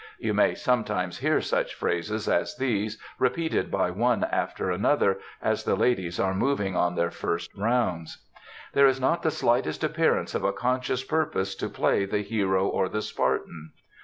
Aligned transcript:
You 0.17 0.33
may 0.33 0.55
always 0.89 1.17
hear 1.19 1.41
such 1.41 1.75
phrases 1.75 2.27
as 2.27 2.55
these 2.57 2.97
repeated 3.19 3.69
by 3.69 3.91
one 3.91 4.23
after 4.23 4.71
another, 4.71 5.19
as 5.43 5.63
the 5.63 5.75
ladies 5.75 6.19
are 6.19 6.33
moving 6.33 6.75
on 6.75 6.95
their 6.95 7.11
first 7.11 7.51
rounds. 7.55 8.25
There 8.73 8.87
is 8.87 8.99
not 8.99 9.21
the 9.21 9.29
slightest 9.29 9.83
appearance 9.83 10.33
of 10.33 10.43
a 10.43 10.53
conscious 10.53 11.03
purpose 11.03 11.53
to 11.53 11.69
play 11.69 12.05
the 12.05 12.23
hero 12.23 12.65
or 12.67 12.89
the 12.89 13.03
Spartan. 13.03 13.73